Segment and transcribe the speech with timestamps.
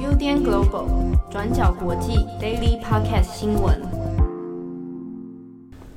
[0.00, 0.86] UDN Global
[1.30, 3.78] 转角国际 Daily Podcast 新闻。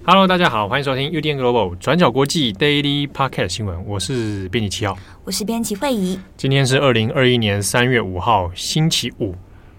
[0.04, 3.86] Hello，大家好，欢迎收听 UDN Global 转角国际 Daily Podcast 新闻。
[3.88, 6.20] 我是编辑七号，我是编辑惠仪。
[6.36, 9.34] 今天是二零二一年三月五号，星期五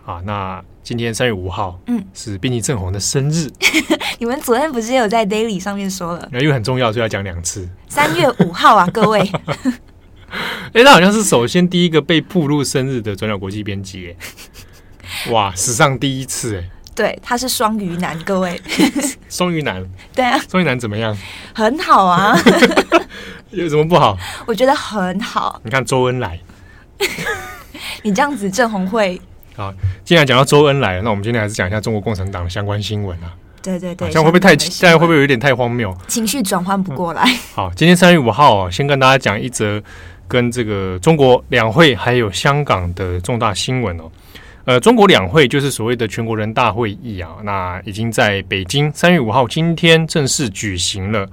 [0.07, 0.23] 啊。
[0.25, 3.51] 那今天三月五号，嗯，是编辑正红的生日。
[4.19, 6.27] 你们昨天不是有在 Daily 上面说了？
[6.33, 7.69] 因为很重要，所以要讲两次。
[7.89, 9.31] 三月五号啊，各位。
[10.73, 14.15] 哎，他好像是首先第一个被曝露生日的转角国际编辑，
[15.31, 16.65] 哇，史上第一次哎。
[16.95, 18.61] 对，他是双鱼男，各位。
[19.31, 19.83] 双鱼男。
[20.15, 20.39] 对啊。
[20.51, 21.17] 双鱼男怎么样？
[21.55, 22.37] 很好啊。
[23.51, 24.19] 有什么不好？
[24.47, 25.61] 我觉得很好。
[25.65, 26.39] 你看周恩来。
[28.03, 29.19] 你这样子，郑红会。
[29.57, 29.73] 好，
[30.05, 33.33] 既然讲到周恩来了，那我们今天还是讲一下中国共产党的相关新闻啊。
[33.63, 34.55] 对对对，这样会不会太？
[34.57, 35.97] 这样会不会有点太荒谬？
[36.07, 37.23] 情绪转换不过来。
[37.25, 39.83] 嗯、好，今天三月五号啊，先跟大家讲一则
[40.31, 44.05] 跟这个中国两会还有香港的重大新闻哦。
[44.65, 51.29] 呃，中国两会就是所谓的全国人大会议啊，那已经在北京三月五号今天正式举行了。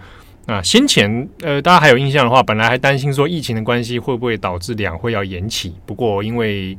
[0.48, 6.76] 那先前呃，大家还有印象的话，本来还担心说疫情的关系会不会导致两会要延期，不过因为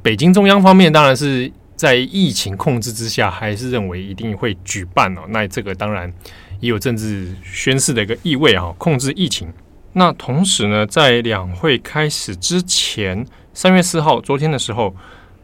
[0.00, 5.22] 北京中央方面当然是在疫情控制之下，还是认为一定会举办哦。
[5.28, 6.10] 那这个当然
[6.60, 9.52] 也有政治宣示的一个意味啊，控制疫情。
[9.94, 14.96] 那同时呢，在两会开始之前，三月四号昨天的时候，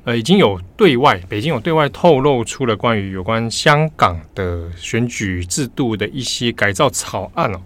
[0.04, 7.60] 呃，已经有对外北京有对外透露出了关于有关香港的选举制度的一些改造草案哦。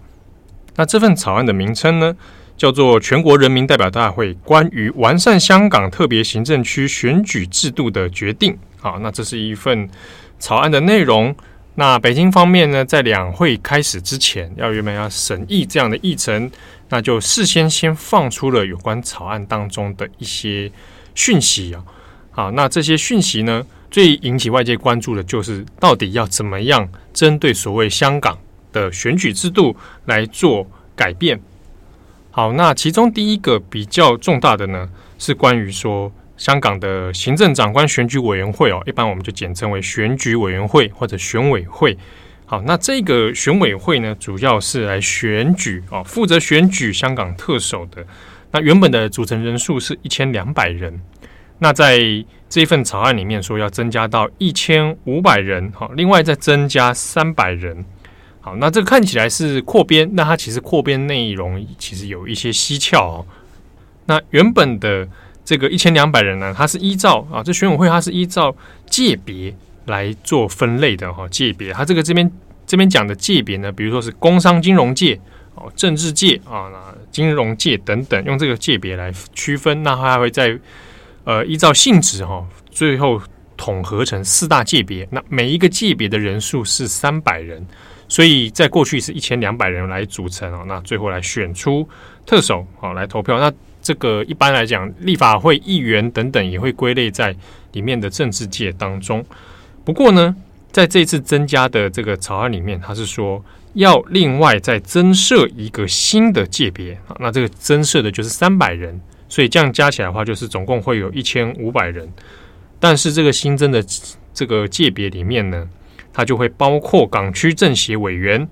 [0.75, 2.13] 那这份草案的名称呢，
[2.57, 8.51] 叫做《全国人民代表大会关于完善香港特别行政区选举制度的决定》。
[8.81, 9.89] 好，那这是一份
[10.37, 11.33] 草案的内容。
[11.75, 16.51] 那北京方面呢，在两会开始之前，要原本要审议这样的议程，
[16.89, 20.71] 那就事先先放出了有关草案当中的一些
[21.15, 21.83] 讯息啊。
[22.29, 28.37] 好，那这些讯息呢，最引起外界关注的就是到底要怎么样针对所谓香港
[28.71, 31.41] 的选举制度来做改变。
[32.29, 34.87] 好，那其中第一个比较重大的呢，
[35.17, 41.97] 是关于说香港的行政长官选举委员会哦，一般我们就简称为选举委员会或者选委会。
[42.45, 48.05] 好，那这个选委会呢，主要是来选举哦，负责选举香港特首的。
[48.51, 51.01] 那原本的组成人数是一千两百人，
[51.59, 51.99] 那在
[52.49, 57.83] 这份草案里面说要增加到一千五百人，好，另外再增加三百人。
[58.41, 63.25] 好，那这个看起来是扩编，那它其实扩编内容其实有一些蹊跷哦。
[64.05, 65.07] 那原本的
[65.45, 68.55] 这个一千两百人呢，它是依照啊，这选委会它是依照
[68.85, 69.53] 界别
[69.85, 72.31] 来做分类的哈，界别它这个这边
[72.65, 75.19] 这边讲的界别呢，比如说是工商金融界
[75.55, 80.57] 哦，政治界啊，那金融界等等，用这个界别来区分，那它还会在
[81.25, 83.21] 呃依照性质哈，最后
[83.57, 87.65] 统合成四大界别，那每一个界别的人数是三百人。
[88.09, 91.87] 所以在过去是一千两百人来组成哦，那最后来选出
[92.27, 93.39] 特首哦来投票。
[93.39, 93.51] 那
[93.83, 97.35] 这个一般来讲，立法会议员等等也会归类在
[97.73, 99.23] 里面的政治界当中。
[99.83, 100.33] 不过呢，
[100.71, 107.17] 在这次增加的这个草案里面，他是说要另外再增设一个新的界别啊。
[107.19, 112.09] 那这个增设的就是三百人，所以这样加起来的话，就是总共会有一千五百人。
[112.79, 113.83] 但是这个新增的
[114.33, 115.67] 这个界别里面呢，
[116.13, 118.47] 它就会包括港区政协委员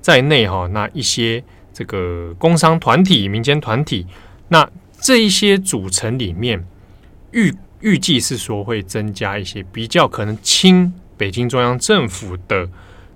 [0.00, 1.42] 在内哈，那一些
[1.74, 4.06] 这个工商团体、民间团体，
[4.50, 6.64] 那这一些组成里面
[7.32, 12.68] 预预计是说会增加一些比较可能亲北京中央政府的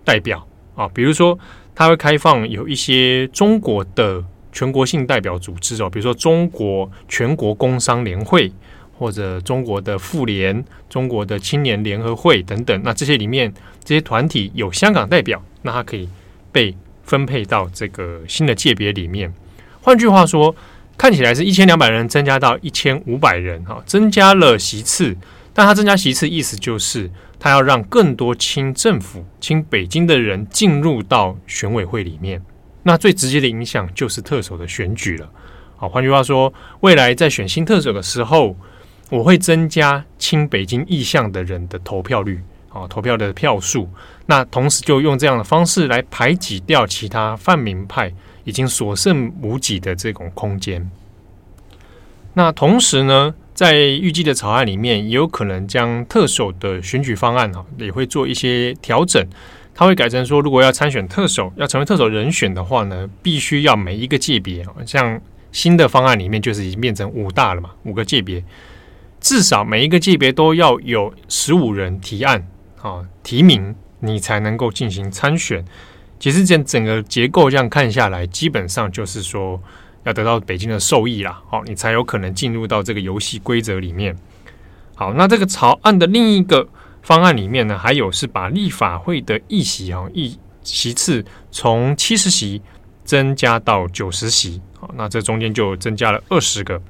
[0.05, 1.39] 代表啊，比如说
[1.75, 8.51] 它会开放有一些中国的全国性代表组织哦，比如说中国全国工商联会。
[8.97, 13.53] 或者中国的妇联、中国的青年联合会等等，那这些里面
[13.83, 16.09] 这些团体有香港代表，那它可以
[16.53, 16.72] 被
[17.03, 19.34] 分配到这个新的界别里面。
[19.83, 20.55] 换句话说，
[20.97, 25.16] 看起来是一千两百人增加到一千五百人，哈，增加了席次。
[25.53, 27.09] 但它增加席次意思就是，
[27.39, 32.42] 它要让更多亲政府、亲北京的人进入到选委会里面。
[32.83, 35.30] 那最直接的影响就是特首的选举了。
[35.77, 38.57] 好，换句话说，未来在选新特首的时候，
[39.10, 42.41] 我会增加亲北京意向的人的投票率，
[42.71, 43.89] 啊，投票的票数。
[44.27, 48.13] 那同时就用这样的方式来排挤掉其他泛民派
[48.45, 50.91] 已经所剩无几的这种空间。
[52.35, 59.27] 那同时呢，在预计的草案里面，也有可能将特首的选举方案哈，也会做一些调整。
[59.75, 65.21] 他会改成说，如果要参选特首，要成为特首人选的话呢，必须要每一个界别，像。
[65.55, 68.43] 新的方案里面就是已经变成五大了嘛，五个界别，
[69.21, 72.45] 至少每一个界别都要有十五人提案
[72.83, 75.65] 啊提名，你才能够进行参选。
[76.24, 79.62] 其实这整个结构这样看下来，基本上就是说
[80.04, 84.16] 要得到北京的授意啦，好，你才有可能进入到这个游戏规则里面。
[84.94, 86.66] 好，那这个草案的另一个
[87.03, 92.62] 方案里面呢，还有是把立法会的议席哦议席次从七十席
[93.04, 96.80] 增加到九十席，好，那这中间就增加了二十个。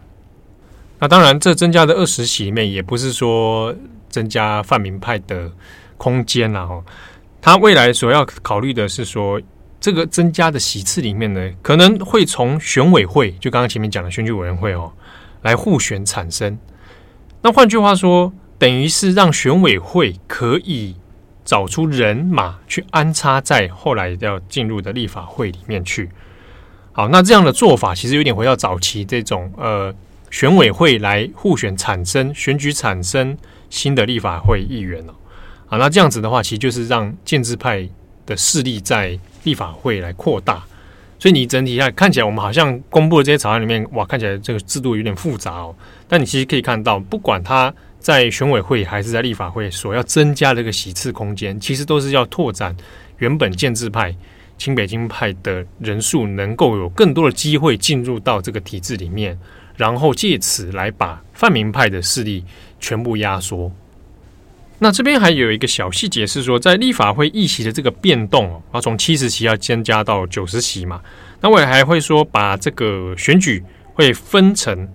[1.00, 3.74] 那当然，这增加的二十席里面，也不是说
[4.08, 5.50] 增加泛民派的
[5.96, 6.84] 空间啦，哦。
[7.44, 9.38] 他未来所要考虑的是说，
[9.78, 14.90] 这个增加的席次里面呢，可能会从选委会，就刚刚前面讲的选举委员会哦，
[15.42, 16.58] 来互选产生。
[17.42, 20.96] 那换句话说，等于是让选委会可以
[21.44, 26.08] 找出人马去安插在后来要进入的立法会里面去。
[26.92, 29.94] 好，那这样的做法其实有点回到早期这种呃，
[30.30, 33.36] 选委会来互选产生、选举产生
[33.68, 35.14] 新的立法会议员了。
[35.78, 37.88] 那这样子的话，其实就是让建制派
[38.26, 40.62] 的势力在立法会来扩大。
[41.18, 45.74] 所以你整体下看起来，我们好像公布的这些草案里面，哇，看起来这个制度有点复杂哦。
[46.06, 52.76] 但你其实可以看到，不管他在选委会还是在立法会，所要增加这个席次空间，其实都是要拓展
[53.18, 54.14] 原本建制派、
[54.58, 59.38] 亲北京派的人数，能够有更多的机会进入到这个体制里面，
[59.76, 62.44] 然后借此来把泛民派的势力
[62.78, 63.72] 全部压缩。
[64.80, 71.00] 那这边还有一个小细节是说，在立法会议席的这个变动哦，要从七十席要增加到九十席嘛。
[71.40, 73.62] 那我也还会说，把这个选举
[73.94, 74.88] 会分成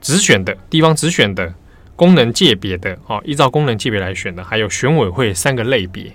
[0.00, 1.52] 直选的地方直选的
[1.94, 6.10] 功能界别的哦，依照功能界别来选的，还有选委会三个类别。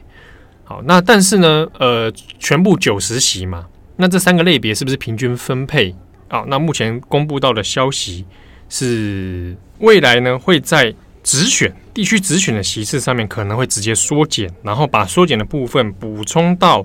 [0.63, 3.67] 好，那但是呢，呃，全部九十席嘛，
[3.97, 5.95] 那这三个类别是不是平均分配？
[6.29, 8.25] 啊，那目前公布到的消息
[8.69, 10.93] 是，未来呢会在。
[11.25, 16.83] 直选地区直选的席次上面可能会直接缩减，然后把缩减的部分补充到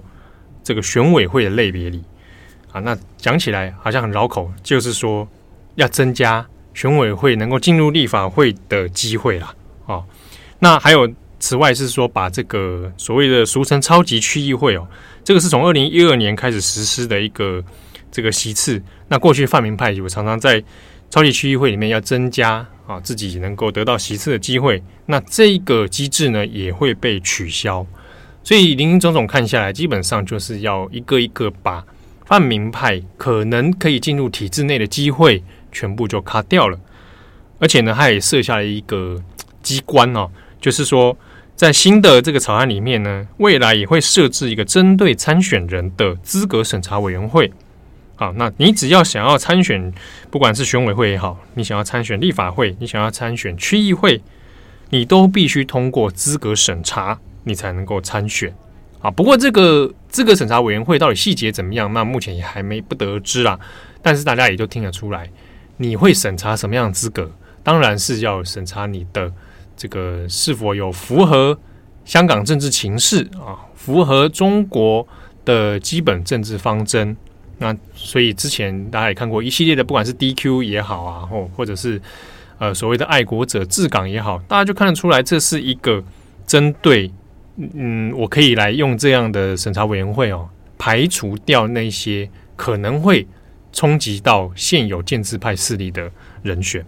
[0.62, 2.04] 这个选委会的类别里
[2.70, 2.80] 啊。
[2.80, 5.26] 那讲起来好像很绕口，就是说
[5.76, 9.54] 要增加选委会能够进入立法会的机会啦。
[9.86, 10.04] 哦，
[10.58, 11.10] 那还有
[11.40, 14.86] 此外是说把这个所谓的俗称超级区议会哦，
[15.24, 17.64] 这个是从二零一二年开始实施的一个
[18.12, 18.82] 这个席次。
[19.08, 20.62] 那过去泛民派有常常在
[21.08, 22.66] 超级区议会里面要增加。
[22.88, 27.86] 啊，自己能够得到席次的机会，那这个机制呢也会被取消。
[28.42, 31.84] 所以林林总总看下来，基本上就是要一个一个把
[32.24, 36.80] 泛民派可能可以进入体制内的机会全部就卡掉了。
[37.58, 39.22] 而且呢，他也设下了一个
[39.62, 41.14] 机关哦，就是说
[41.54, 47.52] 在新的这个草案里面呢，未来也会设置一个针对参选人的资格审查委员会。
[48.20, 49.94] 好，那你只要想要参选，
[50.28, 54.20] 不管是选委会也好，你想要参选立法会，你想要参选区议会，
[54.90, 58.52] 你都必须通过资格审查，你才能够参选。
[59.00, 63.56] 啊，不过这个资格审查委员会到底细节怎么样，那目前也还没不得而知啦。
[64.02, 65.30] 但是大家也都听得出来，
[65.76, 67.30] 你会审查什么样的资格？
[67.62, 69.32] 当然是要审查你的
[69.76, 71.56] 这个是否有符合
[72.04, 75.06] 香港政治情势啊，符合中国
[75.44, 77.16] 的基本政治方针。
[77.58, 82.00] 那所以之前大家也看过一系列的，不管是 DQ 也好啊，或或者是
[82.58, 86.02] 呃所谓的爱国者治港也好，大家就看得出来，这是一个
[86.46, 87.10] 针对
[87.56, 90.48] 嗯，我可以来用这样的审查委员会哦，
[90.78, 93.26] 排除掉那些可能会
[93.72, 96.10] 冲击到现有建制派势力的
[96.42, 96.84] 人选。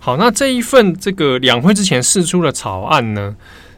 [0.00, 3.36] 好，那这一份这个两会之前释出的草案呢，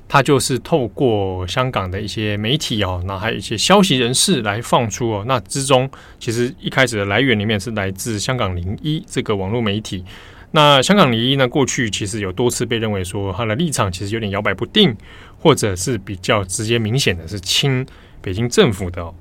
[0.08, 5.25] 他就是透过香港的一些媒体哦，那还有一些消息人士来放出哦。
[5.26, 10.04] 那之中其实一开始的来源里面是来自香港零一这个网络媒体。
[10.52, 14.96] 那香港零一呢，过去其实有多次被认为说他的立场其实有点摇摆不定，
[15.40, 17.84] 或者是比较直接明显的是亲
[18.22, 19.12] 北京政府的。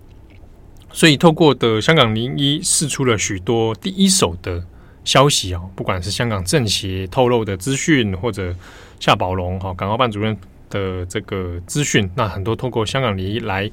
[0.93, 4.63] 所以透过的香港零一释出了许多第一手的
[5.03, 8.55] 消息哦，不管是香港政协透露的资讯，或者
[8.99, 10.37] 夏宝龙哈港澳办主任。
[10.75, 13.71] 的这个资讯，那很多透过香港零一来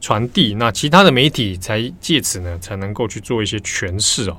[0.00, 4.36] 传递，那其他的媒体才借此呢才能够去做一些诠释哦。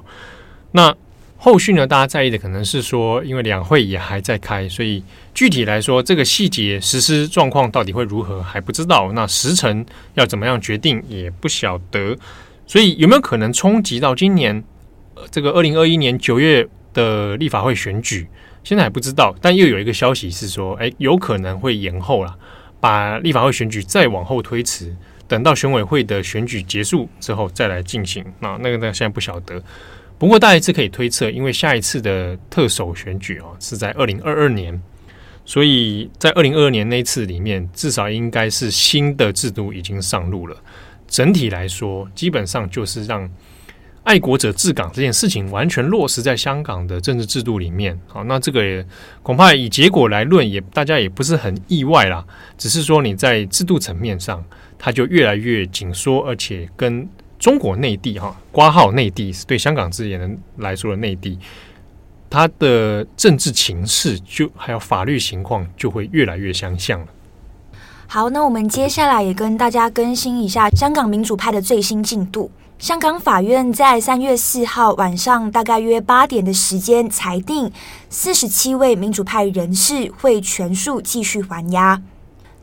[0.71, 0.95] 那
[1.37, 5.03] 后续呢，大家在意的可能是说，因为两会也还在开，所以
[5.33, 9.11] 具体来说，这个细节实施状况到底会如何还不知道。
[9.11, 12.17] 那时程要怎么样决定也不晓得，
[12.65, 14.63] 所以有没有可能冲击到今年
[15.29, 18.25] 这个二零二一年九月的立法会选举？
[18.65, 22.35] 现在还不知道，但又有一个消息是说，哎，有可能会延后了，
[22.79, 24.93] 把立法会选举再往后推迟，
[25.27, 28.25] 等到选委会的选举结束之后再来进行。
[28.39, 29.61] 那那个呢，现在不晓得。
[30.17, 34.81] 不过大家一直可以推测，因为下一次的特首选举哦是在二零二二年，
[35.45, 40.57] 所以在二零二二年那一次里面，至少应该是新的制度已经上路了。
[41.07, 43.29] 整体来说，基本上就是让
[44.05, 47.99] 爱国者治港这件事情完全落实在香港的政治制度里面。
[48.07, 48.85] 好，那这个
[49.21, 52.25] 恐怕以结果来论，也大家也不是很意外啦。
[52.57, 54.41] 只是说你在制度层面上，
[54.79, 57.05] 它就越来越紧缩，而且跟。
[57.37, 61.37] 中国内地哈，挂号内地是对香港之言来说的内地，
[62.29, 67.07] 它的政治情势就还有法律情况就会越来越相像了。
[68.07, 72.49] 好，那我们接下来也跟大家更新一下香港民主派的最新进度。
[72.77, 77.71] 香港法院在三月四号晚上大概约八点的时间裁定，
[78.09, 82.01] 四十七位民主派人士会全数继续还押。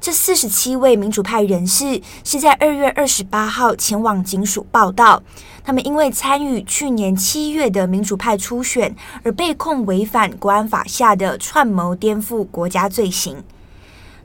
[0.00, 5.23] 这四十七位民主派人士是在二月二十八号前往警署报到，
[5.64, 13.42] 他们因为参与去年七月的民主派初选而被控违反国安法下的串谋颠覆国家罪行。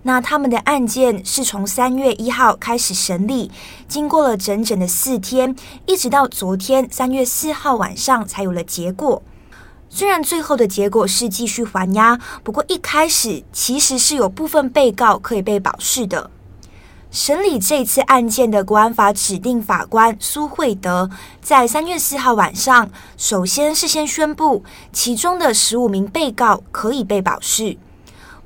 [0.08, 3.52] 那他们的案件是从三月一号开始审理，
[3.90, 5.54] 经过了整整的四天，
[5.86, 9.22] 一直到昨天三月四号晚上才有了结果。
[9.90, 16.32] 虽然最后的结果是继续还押，不过一开始其实是有部分被告可以被保释的。
[17.12, 21.10] 审理这次案件的国安法指定法官苏慧德，
[21.42, 27.78] 在三月四号晚上，首先事先宣布，其中的十五名被告可以被保释。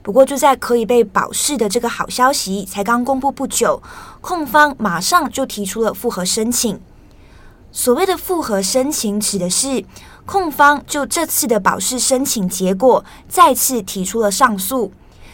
[0.02, 3.82] 不过就在可以被保释的这个好消息才刚公布不久，
[4.22, 6.80] 控方马上就提出了复核申请。
[7.72, 9.86] 所谓的复核申请，指的是。
[10.24, 14.94] 控方就这次的保释申请结果再次提出了上诉，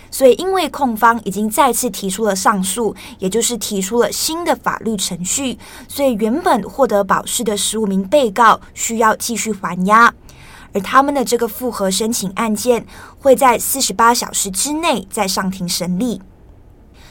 [0.09, 10.11] 所以因为控方已经再次提出了上诉，也就是提出了新的法律程序，所以原本获得保释的十五名被告需要继续还押，
[10.77, 12.85] 而他们的这个复核申请案件
[13.19, 16.21] 会在四十八小时之内再上庭审理。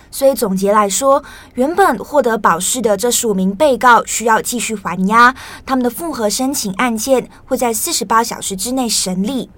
[0.08, 5.34] 所以总结来说，原本获得保释的这十五名被告需要继续还押，
[5.66, 9.50] 他们的复核申请案件会在四十八小时之内审理。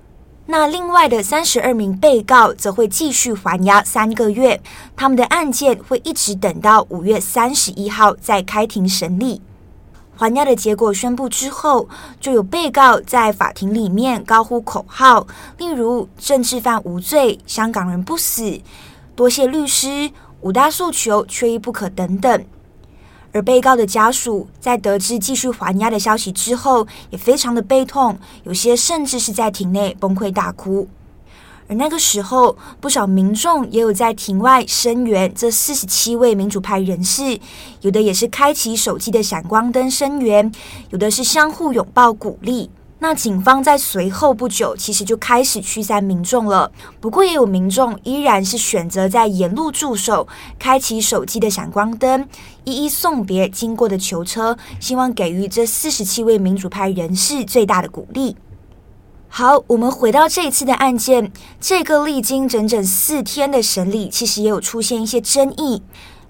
[0.46, 4.62] 那另外的三十二名被告则会继续还押三个月，
[4.96, 9.42] 他们的案件会一直等到五月三十一号再开庭审理。
[10.18, 11.88] 还押的结果宣布之后，
[12.20, 15.24] 就有被告在法庭里面高呼口号，
[15.58, 18.60] 例如“政治犯无罪”、“香港人不死”、
[19.14, 20.10] “多谢律师”。
[20.42, 22.44] 五大诉求缺一不可等等，
[23.32, 30.88] 而被告的家属在得知继续还押的消息之后，也非常的悲痛，有些甚至是在庭内崩溃大哭。
[31.68, 37.38] 而那个时候，不少民众也有在庭外声援这四十七位民主派人士，
[37.82, 40.50] 有的也是开启手机的闪光灯声援，
[40.90, 42.70] 有的是相互拥抱鼓励。
[43.00, 46.72] 那警方在随后不久，其实就开始驱散民众了。
[47.00, 50.26] 不过，也有民众依然是选择在沿路驻守，
[50.58, 52.26] 开启手机的闪光灯，
[52.64, 58.36] 一一送别经过的囚车，希望给予这四十七位民主派人士最大的鼓励。
[59.30, 61.30] 好，我们回到这一次的案件，
[61.60, 65.82] 这个历经整整四天的审理，其实也有出现一些争议。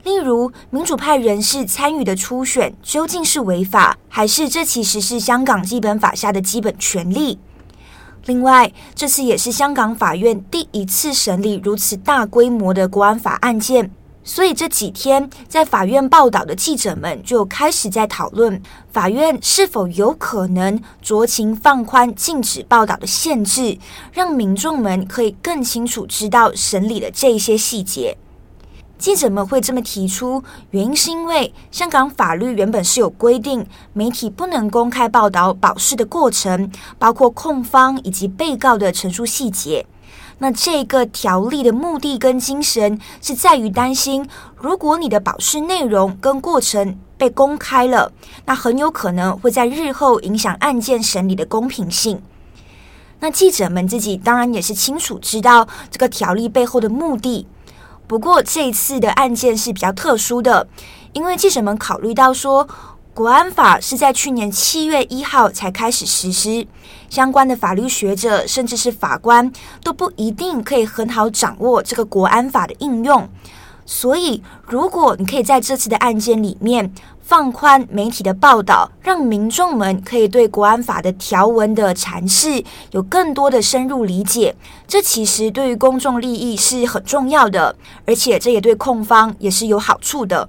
[0.04, 7.38] 例如，民主派人士参与的初选究竟是违法，还是这其实是香港基本法下的基本权利？
[8.26, 13.90] 另外，这次也是香港法院第一次审理如此大规模的国安法案件，
[14.28, 18.60] 所以这几天在法院报道的记者们就开始在讨论，
[18.92, 23.78] 法院是否有可能酌情放宽禁止报道的限制，
[24.12, 28.18] 让民众们可以更清楚知道审理的这些细节。
[28.98, 39.86] 记者们会这么提出，原因是因为香港法律原本是有规定，媒体不能公开报道保释的过程，包括控方以及被告的陈述细节。
[40.38, 48.12] 那这个条例的目的跟精神是在于担心，如果你的保释内容跟过程被公开了，
[48.46, 52.22] 那很有可能会在日后影响案件审理的公平性。
[53.20, 57.48] 那记者们自己当然也是清楚知道这个条例背后的目的。
[58.06, 60.68] 不过这一次的案件是比较特殊的，
[61.12, 62.66] 因为记者们考虑到说，
[63.18, 66.64] 国安法是在去年七月一号才开始实施，
[67.10, 69.50] 相关的法律学者甚至是法官
[69.82, 73.28] 都不一定可以很好掌握这个国安法的应用。
[73.84, 84.54] 所以，如果你可以在这次的案件里面放宽媒体的报道，让民众们可以对国安法的条文的阐释有更多的深入理解，
[84.86, 87.74] 这其实对于公众利益是很重要的，
[88.06, 90.48] 而且这也对控方也是有好处的。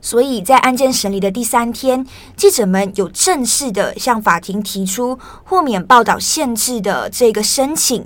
[0.00, 8.04] 所以在案件审理的第三天，记者们有正式的向法庭提出豁免报道限制的这个申请。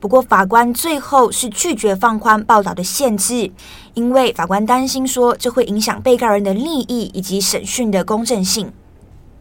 [0.00, 3.50] 不过，法官最后是拒绝放宽报道的限制，
[3.94, 8.70] 因为法官担心说这会影响被告人的利益以及审讯的公正性。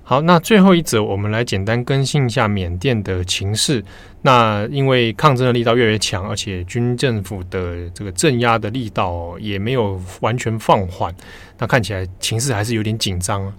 [0.05, 3.83] 好，那最后一则，我们来简单更新一下缅甸的情势。
[4.21, 11.15] 那因为抗争的力道越来越强，而且军政府的这个镇压的力道也没有完全放缓，
[11.57, 13.51] 那看起来情势还是有点紧张。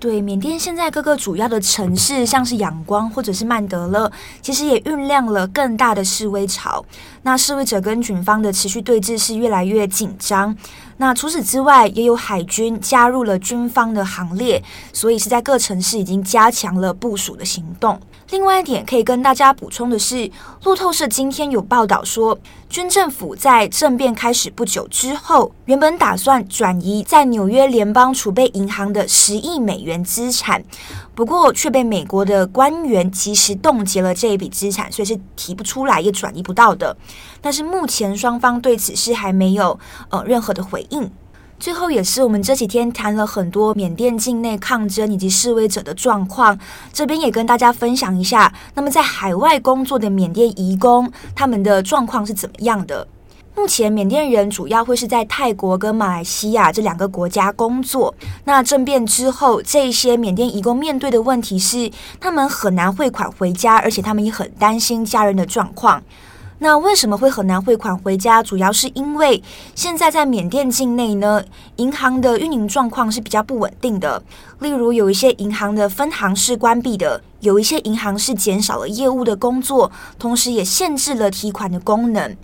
[0.00, 6.84] 对，缅甸现在各个主要的城市，像是仰光或者是曼德勒，其实也酝酿了更大的示威潮。
[7.22, 10.56] 那示威者跟警方的持续对峙是越来越紧张。
[10.98, 14.62] 那除此之外，也有海军加入了军方的行列，
[14.92, 18.00] 所以是在各城市已经加强了部署的行动。
[18.30, 20.30] 另外一点可以跟大家补充的是，
[20.64, 30.62] 路透社今天有报道说，军政府在政变开始不久之后，原本打算转移在纽约联邦储备银行的十亿美元资产，
[31.14, 36.94] 不过却被美国的官员及时冻结了这一笔资产，所以是提不出来也转移不到的。
[37.40, 39.78] 但是目前双方对此事还没有
[40.10, 41.10] 呃任何的回应。
[41.58, 46.58] 最后也是我们这几天谈了很多缅甸境内抗争以及示威者的状况，
[46.92, 48.52] 这边也跟大家分享一下。
[48.74, 53.06] 那么在海外工作的缅甸移工，他们的状况是怎么样的？
[53.56, 58.14] 目前缅甸人主要会是在泰国跟马来西亚这两个国家工作。
[58.44, 66.00] 那政变之后，这些缅甸移工面对的问题是，他们很难汇款回家，而且他们也很担心家人的状况。
[66.60, 68.42] 那为什么会很难汇款回家？
[68.42, 69.40] 主要是因为
[69.76, 71.42] 现在在缅甸境内呢，
[71.76, 74.20] 银行的运营状况是比较不稳定的。
[74.58, 82.36] 例如，有一些银行的分行是关闭的，有一些银行是减少了业务的工作，同时也限制了提款的功能。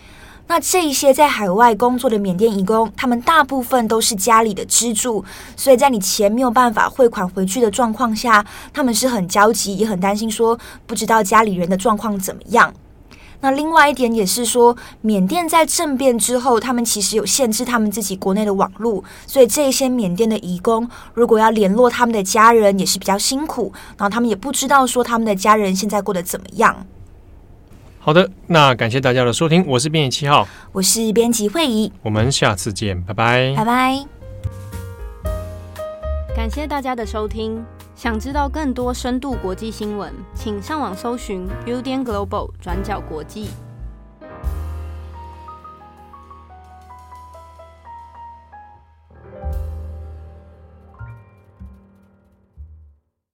[0.47, 5.25] 那这一些在海外工作的缅甸移工，他们大部分都是家里的支柱，
[5.57, 10.57] 所以在你钱没有办法汇款回去的状况下，他们是很焦急，也很担心，说
[10.87, 12.73] 不知道家里人的状况怎么样。
[13.41, 23.73] 那另外一点也是说，缅甸在政变之后，他们其实有限制他们自己国内的网络，所以这些缅甸的移工如果要联络他们的家人，也是比较辛苦。
[23.97, 26.87] 然后他们也不知道说他们的家人现在过得怎么样。
[27.99, 34.05] 好的，那感谢大家的收听，我是编辑七号，我是编辑慧仪，我们下次见，拜拜，拜拜。
[36.37, 37.65] 感谢大家的收听。
[37.97, 43.51] 想知道更多深度国际新闻，请上网搜寻 Udan Global 转角国际。